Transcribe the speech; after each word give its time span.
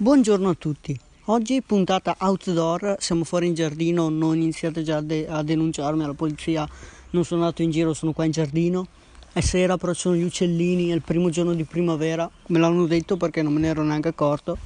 Buongiorno 0.00 0.48
a 0.48 0.54
tutti. 0.54 0.98
Oggi 1.26 1.60
puntata 1.60 2.16
outdoor, 2.20 2.96
siamo 3.00 3.22
fuori 3.22 3.48
in 3.48 3.52
giardino, 3.52 4.08
non 4.08 4.34
iniziate 4.34 4.82
già 4.82 5.02
de- 5.02 5.28
a 5.28 5.42
denunciarmi 5.42 6.02
alla 6.02 6.14
polizia, 6.14 6.66
non 7.10 7.22
sono 7.22 7.42
andato 7.42 7.60
in 7.60 7.70
giro, 7.70 7.92
sono 7.92 8.14
qua 8.14 8.24
in 8.24 8.30
giardino. 8.30 8.86
È 9.30 9.40
sera, 9.40 9.76
però 9.76 9.92
ci 9.92 10.00
sono 10.00 10.14
gli 10.14 10.22
uccellini, 10.22 10.88
è 10.88 10.94
il 10.94 11.02
primo 11.02 11.28
giorno 11.28 11.52
di 11.52 11.64
primavera, 11.64 12.30
me 12.46 12.58
l'hanno 12.58 12.86
detto 12.86 13.18
perché 13.18 13.42
non 13.42 13.52
me 13.52 13.60
ne 13.60 13.68
ero 13.68 13.82
neanche 13.82 14.08
accorto, 14.08 14.56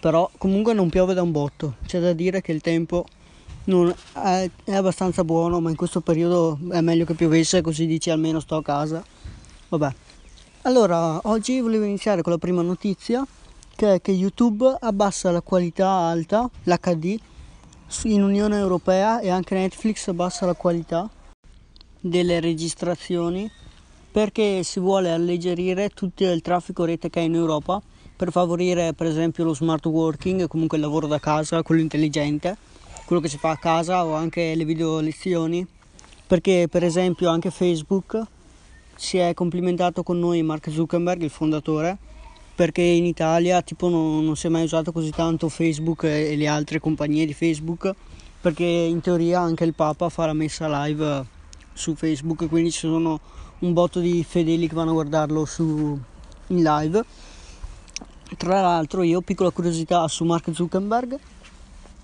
però 0.00 0.28
comunque 0.36 0.72
non 0.72 0.90
piove 0.90 1.14
da 1.14 1.22
un 1.22 1.30
botto, 1.30 1.76
c'è 1.86 2.00
da 2.00 2.12
dire 2.12 2.40
che 2.40 2.50
il 2.50 2.60
tempo 2.60 3.06
è, 3.64 4.50
è 4.64 4.74
abbastanza 4.74 5.22
buono, 5.22 5.60
ma 5.60 5.70
in 5.70 5.76
questo 5.76 6.00
periodo 6.00 6.58
è 6.72 6.80
meglio 6.80 7.04
che 7.04 7.14
piovesse, 7.14 7.60
così 7.60 7.86
dici 7.86 8.10
almeno 8.10 8.40
sto 8.40 8.56
a 8.56 8.62
casa. 8.64 9.00
Vabbè. 9.68 9.94
Allora, 10.62 11.20
oggi 11.28 11.60
volevo 11.60 11.84
iniziare 11.84 12.22
con 12.22 12.32
la 12.32 12.38
prima 12.38 12.62
notizia 12.62 13.24
che 13.74 13.94
è 13.94 14.00
che 14.00 14.12
YouTube 14.12 14.76
abbassa 14.80 15.30
la 15.30 15.40
qualità 15.40 15.88
alta, 15.88 16.48
l'HD, 16.64 17.18
in 18.04 18.22
Unione 18.22 18.56
Europea 18.56 19.20
e 19.20 19.28
anche 19.28 19.54
Netflix 19.54 20.08
abbassa 20.08 20.46
la 20.46 20.54
qualità 20.54 21.08
delle 22.00 22.40
registrazioni 22.40 23.50
perché 24.10 24.62
si 24.62 24.80
vuole 24.80 25.10
alleggerire 25.10 25.88
tutto 25.90 26.24
il 26.24 26.42
traffico 26.42 26.84
rete 26.84 27.10
che 27.10 27.20
è 27.20 27.24
in 27.24 27.34
Europa 27.34 27.80
per 28.14 28.30
favorire 28.30 28.92
per 28.92 29.06
esempio 29.06 29.44
lo 29.44 29.54
smart 29.54 29.84
working, 29.86 30.46
comunque 30.46 30.76
il 30.76 30.82
lavoro 30.82 31.06
da 31.06 31.18
casa, 31.18 31.62
quello 31.62 31.80
intelligente, 31.80 32.56
quello 33.04 33.20
che 33.20 33.28
si 33.28 33.38
fa 33.38 33.50
a 33.50 33.56
casa 33.56 34.04
o 34.04 34.14
anche 34.14 34.54
le 34.54 34.64
video 34.64 35.00
lezioni, 35.00 35.66
perché 36.26 36.68
per 36.70 36.84
esempio 36.84 37.30
anche 37.30 37.50
Facebook 37.50 38.20
si 38.94 39.16
è 39.16 39.34
complimentato 39.34 40.02
con 40.02 40.18
noi 40.18 40.42
Mark 40.42 40.70
Zuckerberg, 40.70 41.22
il 41.22 41.30
fondatore, 41.30 41.98
perché 42.54 42.82
in 42.82 43.04
Italia 43.04 43.62
tipo 43.62 43.88
non, 43.88 44.24
non 44.24 44.36
si 44.36 44.46
è 44.46 44.50
mai 44.50 44.64
usato 44.64 44.92
così 44.92 45.10
tanto 45.10 45.48
Facebook 45.48 46.04
e, 46.04 46.36
le 46.36 46.46
altre 46.46 46.80
compagnie 46.80 47.26
di 47.26 47.34
Facebook 47.34 47.92
perché 48.40 48.64
in 48.64 49.00
teoria 49.00 49.40
anche 49.40 49.64
il 49.64 49.74
Papa 49.74 50.08
fa 50.08 50.26
la 50.26 50.32
messa 50.32 50.84
live 50.84 51.24
su 51.72 51.94
Facebook 51.94 52.48
quindi 52.48 52.70
ci 52.70 52.80
sono 52.80 53.20
un 53.60 53.72
botto 53.72 54.00
di 54.00 54.24
fedeli 54.24 54.68
che 54.68 54.74
vanno 54.74 54.90
a 54.90 54.94
guardarlo 54.94 55.44
su, 55.44 55.98
in 56.48 56.62
live. 56.62 57.04
Tra 58.36 58.60
l'altro 58.60 59.02
io 59.02 59.20
piccola 59.20 59.50
curiosità 59.50 60.08
su 60.08 60.24
Mark 60.24 60.50
Zuckerberg 60.52 61.18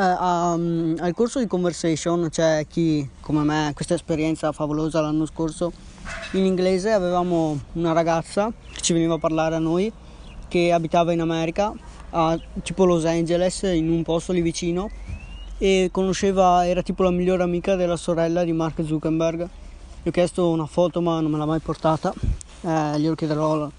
eh, 0.00 0.16
um, 0.18 0.96
al 0.98 1.12
corso 1.14 1.40
di 1.40 1.46
conversation 1.46 2.28
c'è 2.30 2.66
chi 2.66 3.06
come 3.20 3.42
me 3.42 3.72
questa 3.74 3.94
esperienza 3.94 4.50
favolosa 4.52 5.00
l'anno 5.00 5.26
scorso 5.26 5.72
in 6.32 6.44
inglese 6.44 6.92
avevamo 6.92 7.60
una 7.72 7.92
ragazza 7.92 8.50
che 8.72 8.80
ci 8.80 8.92
veniva 8.94 9.14
a 9.14 9.18
parlare 9.18 9.56
a 9.56 9.58
noi 9.58 9.92
che 10.50 10.72
abitava 10.72 11.12
in 11.12 11.20
America, 11.20 11.72
a 12.10 12.38
tipo 12.62 12.84
Los 12.84 13.04
Angeles, 13.04 13.62
in 13.62 13.88
un 13.88 14.02
posto 14.02 14.32
lì 14.32 14.42
vicino 14.42 14.90
e 15.56 15.90
conosceva, 15.92 16.66
era 16.66 16.82
tipo 16.82 17.04
la 17.04 17.10
migliore 17.10 17.44
amica 17.44 17.76
della 17.76 17.96
sorella 17.96 18.42
di 18.42 18.52
Mark 18.52 18.84
Zuckerberg. 18.84 19.48
Gli 20.02 20.08
ho 20.08 20.10
chiesto 20.10 20.50
una 20.50 20.66
foto 20.66 21.00
ma 21.00 21.20
non 21.20 21.30
me 21.30 21.38
l'ha 21.38 21.46
mai 21.46 21.60
portata, 21.60 22.12
eh, 22.62 22.98
glielo 22.98 23.14
chiederò 23.14 23.70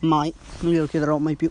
mai, 0.00 0.32
non 0.60 0.72
glielo 0.72 0.86
chiederò 0.86 1.18
mai 1.18 1.34
più. 1.34 1.50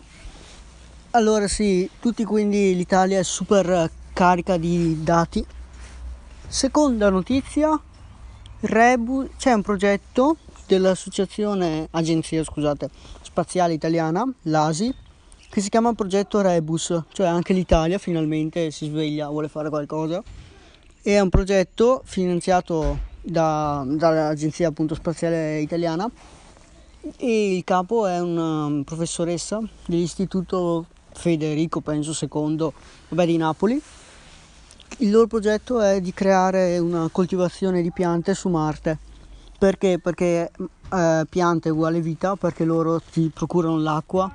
Allora 1.12 1.48
sì, 1.48 1.90
tutti 2.00 2.24
quindi 2.24 2.76
l'Italia 2.76 3.20
è 3.20 3.24
super 3.24 3.92
carica 4.14 4.58
di 4.58 5.04
dati. 5.04 5.46
Seconda 6.48 7.10
notizia, 7.10 7.78
Rebu, 8.62 9.30
c'è 9.38 9.52
un 9.52 9.62
progetto 9.62 10.38
dell'associazione, 10.76 11.88
agenzia 11.92 12.44
scusate, 12.44 12.90
spaziale 13.22 13.74
italiana, 13.74 14.24
l'ASI, 14.44 14.94
che 15.50 15.62
si 15.62 15.70
chiama 15.70 15.94
Progetto 15.94 16.42
Rebus, 16.42 17.02
cioè 17.12 17.26
anche 17.26 17.54
l'Italia 17.54 17.98
finalmente 17.98 18.70
si 18.70 18.86
sveglia, 18.86 19.30
vuole 19.30 19.48
fare 19.48 19.70
qualcosa. 19.70 20.22
È 21.02 21.20
un 21.20 21.30
progetto 21.30 22.02
finanziato 22.06 23.00
da, 23.22 23.84
dall'agenzia 23.86 24.68
appunto 24.68 24.94
spaziale 24.94 25.60
italiana 25.60 26.10
e 27.18 27.56
il 27.56 27.64
capo 27.64 28.06
è 28.06 28.20
una 28.20 28.66
um, 28.66 28.84
professoressa 28.84 29.60
dell'istituto 29.88 30.86
Federico, 31.12 31.82
penso 31.82 32.14
secondo, 32.14 32.74
vabbè, 33.10 33.26
di 33.26 33.38
Napoli. 33.38 33.82
Il 34.98 35.10
loro 35.10 35.26
progetto 35.26 35.80
è 35.80 36.00
di 36.00 36.14
creare 36.14 36.78
una 36.78 37.10
coltivazione 37.12 37.82
di 37.82 37.92
piante 37.92 38.36
su 38.36 38.50
Marte 38.50 39.08
perché? 39.60 40.00
Perché 40.00 40.52
eh, 40.92 41.26
piante 41.30 41.70
uguale 41.70 42.00
vita, 42.00 42.36
perché 42.38 42.64
loro 42.64 43.02
ti 43.02 43.30
procurano 43.32 43.78
l'acqua, 43.78 44.32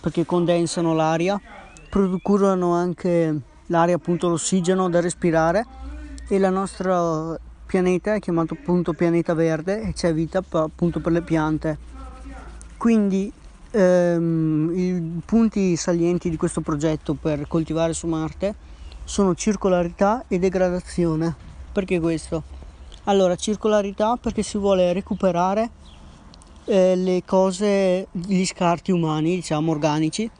perché 0.00 0.24
condensano 0.24 0.94
l'aria, 0.94 1.38
procurano 1.90 2.72
anche 2.72 3.40
l'aria, 3.66 3.96
appunto 3.96 4.28
l'ossigeno 4.28 4.88
da 4.88 5.00
respirare 5.00 5.66
e 6.26 6.36
il 6.36 6.50
nostro 6.50 7.38
pianeta 7.66 8.14
è 8.14 8.18
chiamato 8.18 8.54
appunto 8.54 8.94
pianeta 8.94 9.34
verde 9.34 9.82
e 9.82 9.92
c'è 9.92 10.12
vita 10.14 10.42
appunto 10.50 11.00
per 11.00 11.12
le 11.12 11.22
piante. 11.22 11.78
Quindi 12.78 13.30
ehm, 13.70 14.72
i 14.74 15.20
punti 15.24 15.76
salienti 15.76 16.30
di 16.30 16.36
questo 16.36 16.62
progetto 16.62 17.12
per 17.12 17.46
coltivare 17.46 17.92
su 17.92 18.06
Marte 18.06 18.54
sono 19.04 19.34
circolarità 19.34 20.24
e 20.28 20.38
degradazione. 20.38 21.34
Perché 21.72 22.00
questo? 22.00 22.61
Allora, 23.06 23.34
circolarità 23.34 24.16
perché 24.16 24.44
si 24.44 24.58
vuole 24.58 24.92
recuperare 24.92 25.70
eh, 26.66 26.94
le 26.94 27.24
cose, 27.24 28.06
gli 28.12 28.44
scarti 28.44 28.92
umani, 28.92 29.34
diciamo 29.34 29.72
organici, 29.72 30.30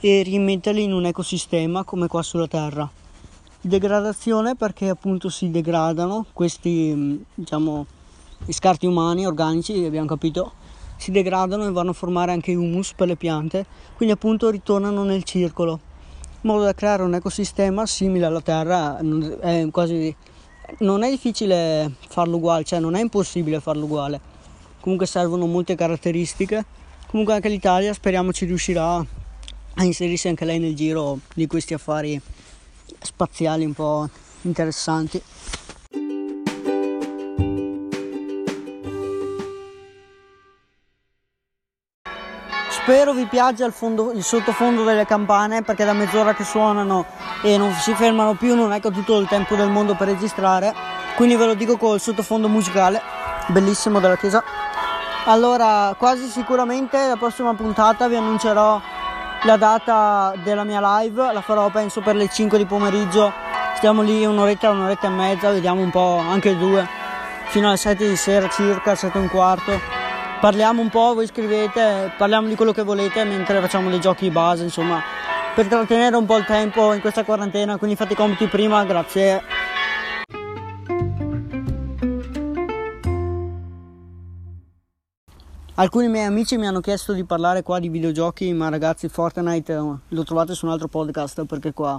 e 0.00 0.22
rimetterli 0.22 0.82
in 0.82 0.92
un 0.92 1.06
ecosistema 1.06 1.82
come 1.82 2.06
qua 2.06 2.20
sulla 2.20 2.46
Terra. 2.46 2.86
Degradazione 3.58 4.54
perché 4.54 4.90
appunto 4.90 5.30
si 5.30 5.50
degradano 5.50 6.26
questi, 6.34 6.92
mm, 6.94 7.16
diciamo, 7.36 7.86
scarti 8.48 8.84
umani, 8.84 9.24
organici, 9.24 9.82
abbiamo 9.86 10.06
capito, 10.06 10.52
si 10.98 11.10
degradano 11.10 11.66
e 11.66 11.70
vanno 11.70 11.90
a 11.90 11.94
formare 11.94 12.32
anche 12.32 12.54
humus 12.54 12.92
per 12.92 13.06
le 13.06 13.16
piante, 13.16 13.64
quindi 13.96 14.14
appunto 14.14 14.50
ritornano 14.50 15.04
nel 15.04 15.24
circolo, 15.24 15.80
in 16.42 16.50
modo 16.50 16.64
da 16.64 16.74
creare 16.74 17.02
un 17.02 17.14
ecosistema 17.14 17.86
simile 17.86 18.26
alla 18.26 18.42
Terra, 18.42 18.98
è 19.40 19.66
quasi 19.70 20.14
non 20.78 21.02
è 21.02 21.10
difficile 21.10 21.92
farlo 22.08 22.36
uguale, 22.36 22.64
cioè 22.64 22.78
non 22.78 22.94
è 22.94 23.00
impossibile 23.00 23.60
farlo 23.60 23.84
uguale. 23.84 24.20
Comunque 24.80 25.06
servono 25.06 25.46
molte 25.46 25.74
caratteristiche. 25.74 26.64
Comunque 27.06 27.34
anche 27.34 27.48
l'Italia 27.48 27.92
speriamo 27.92 28.32
ci 28.32 28.44
riuscirà 28.44 28.96
a 28.96 29.84
inserirsi 29.84 30.28
anche 30.28 30.44
lei 30.44 30.58
nel 30.58 30.74
giro 30.74 31.20
di 31.34 31.46
questi 31.46 31.74
affari 31.74 32.20
spaziali 33.00 33.64
un 33.64 33.72
po' 33.72 34.08
interessanti. 34.42 35.20
Spero 42.84 43.14
vi 43.14 43.24
piaccia 43.24 43.64
il, 43.64 43.72
il, 44.14 44.22
sottofondo 44.22 44.84
delle 44.84 45.06
campane 45.06 45.62
perché 45.62 45.86
da 45.86 45.94
mezz'ora 45.94 46.34
che 46.34 46.44
suonano 46.44 47.06
e 47.42 47.56
non 47.56 47.72
si 47.72 47.94
fermano 47.94 48.34
più, 48.34 48.54
non 48.54 48.74
è 48.74 48.80
che 48.80 48.88
ho 48.88 48.90
tutto 48.90 49.18
il 49.18 49.26
tempo 49.26 49.54
del 49.56 49.70
mondo 49.70 49.94
per 49.94 50.08
registrare. 50.08 50.70
Quindi 51.16 51.34
ve 51.34 51.46
lo 51.46 51.54
dico 51.54 51.78
col 51.78 51.98
sottofondo 51.98 52.46
musicale, 52.46 53.00
bellissimo 53.46 54.00
della 54.00 54.18
chiesa. 54.18 54.44
Allora, 55.24 55.94
quasi 55.96 56.28
sicuramente 56.28 57.06
la 57.06 57.16
prossima 57.16 57.54
puntata 57.54 58.06
vi 58.06 58.16
annuncerò 58.16 58.78
la 59.44 59.56
data 59.56 60.34
della 60.42 60.64
mia 60.64 60.98
live, 61.00 61.32
la 61.32 61.40
farò 61.40 61.70
penso 61.70 62.02
per 62.02 62.16
le 62.16 62.28
5 62.28 62.58
di 62.58 62.66
pomeriggio. 62.66 63.32
Stiamo 63.76 64.02
lì 64.02 64.26
un'oretta, 64.26 64.68
un'oretta 64.68 65.06
e 65.06 65.10
mezza, 65.10 65.50
vediamo 65.50 65.80
un 65.80 65.88
po', 65.88 66.18
anche 66.18 66.54
due, 66.58 66.86
fino 67.46 67.68
alle 67.68 67.78
7 67.78 68.06
di 68.06 68.16
sera 68.16 68.46
circa, 68.50 68.94
7 68.94 69.16
e 69.16 69.20
un 69.22 69.30
quarto 69.30 69.93
parliamo 70.44 70.82
un 70.82 70.90
po', 70.90 71.14
voi 71.14 71.26
scrivete, 71.26 72.12
parliamo 72.18 72.48
di 72.48 72.54
quello 72.54 72.72
che 72.72 72.82
volete 72.82 73.24
mentre 73.24 73.62
facciamo 73.62 73.88
dei 73.88 73.98
giochi 73.98 74.30
base, 74.30 74.62
insomma, 74.62 75.00
per 75.54 75.68
trattenere 75.68 76.16
un 76.16 76.26
po' 76.26 76.36
il 76.36 76.44
tempo 76.44 76.92
in 76.92 77.00
questa 77.00 77.24
quarantena, 77.24 77.78
quindi 77.78 77.96
fate 77.96 78.12
i 78.12 78.16
compiti 78.16 78.46
prima, 78.46 78.84
grazie. 78.84 79.40
Alcuni 85.76 86.08
miei 86.08 86.26
amici 86.26 86.58
mi 86.58 86.66
hanno 86.66 86.80
chiesto 86.80 87.14
di 87.14 87.24
parlare 87.24 87.62
qua 87.62 87.78
di 87.78 87.88
videogiochi, 87.88 88.52
ma 88.52 88.68
ragazzi 88.68 89.08
Fortnite 89.08 89.72
eh, 89.72 89.94
lo 90.06 90.24
trovate 90.24 90.52
su 90.52 90.66
un 90.66 90.72
altro 90.72 90.88
podcast 90.88 91.46
perché 91.46 91.72
qua 91.72 91.98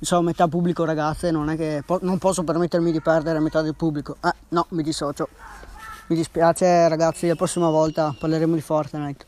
sono 0.00 0.22
metà 0.22 0.48
pubblico 0.48 0.86
ragazze, 0.86 1.30
non 1.30 1.50
è 1.50 1.56
che 1.56 1.82
po- 1.84 1.98
non 2.00 2.16
posso 2.16 2.44
permettermi 2.44 2.90
di 2.90 3.02
perdere 3.02 3.40
metà 3.40 3.60
del 3.60 3.74
pubblico. 3.74 4.16
Eh, 4.24 4.32
no, 4.48 4.64
mi 4.70 4.82
dissocio. 4.82 5.28
Mi 6.06 6.16
dispiace 6.16 6.86
ragazzi, 6.86 7.26
la 7.26 7.34
prossima 7.34 7.70
volta 7.70 8.14
parleremo 8.18 8.54
di 8.54 8.60
Fortnite. 8.60 9.24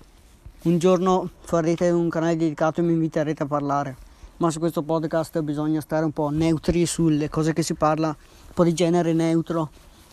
Un 0.65 0.77
giorno 0.77 1.31
farete 1.41 1.89
un 1.89 2.11
canale 2.11 2.37
dedicato 2.37 2.81
e 2.81 2.83
mi 2.83 2.93
inviterete 2.93 3.45
a 3.45 3.47
parlare. 3.47 3.97
Ma 4.37 4.51
su 4.51 4.59
questo 4.59 4.83
podcast 4.83 5.41
bisogna 5.41 5.81
stare 5.81 6.05
un 6.05 6.13
po' 6.13 6.29
neutri 6.29 6.85
sulle 6.85 7.31
cose 7.31 7.55
che 7.55 7.63
si 7.63 7.73
parla, 7.73 8.09
un 8.09 8.53
po' 8.53 8.63
di 8.63 8.75
genere 8.75 9.15
neutro, 9.15 9.71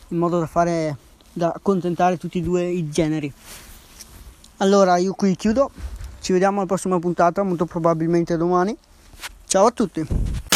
in 0.07 0.17
modo 0.17 0.39
da 0.39 0.45
fare 0.45 0.95
da 1.33 1.51
accontentare 1.53 2.15
tutti 2.15 2.37
e 2.39 2.41
due 2.41 2.63
i 2.63 2.89
generi. 2.89 3.31
Allora 4.59 4.95
io 4.95 5.11
qui 5.15 5.35
chiudo, 5.35 5.69
ci 6.21 6.31
vediamo 6.31 6.59
alla 6.59 6.67
prossima 6.67 6.97
puntata, 6.97 7.43
molto 7.43 7.65
probabilmente 7.65 8.37
domani. 8.37 8.73
Ciao 9.47 9.65
a 9.65 9.71
tutti! 9.71 10.52